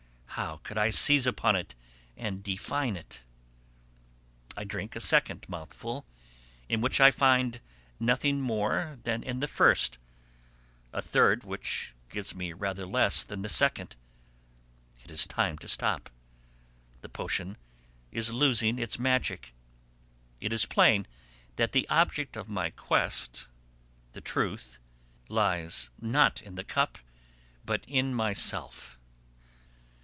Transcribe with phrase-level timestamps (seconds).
[0.35, 1.61] How could I seize upon
[2.15, 3.25] and define it?
[4.55, 6.05] I drink a second mouthful,
[6.69, 7.59] in which I find
[7.99, 9.97] nothing more than in the first,
[10.93, 13.97] a third, which gives me rather less than the second.
[15.03, 16.09] It is time to stop;
[17.01, 17.57] the potion
[18.11, 19.53] is losing its magic.
[20.39, 21.07] It is plain
[21.57, 23.47] that the object of my quest,
[24.13, 24.79] the truth,
[25.27, 26.97] lies not in the cup
[27.65, 28.97] but in myself.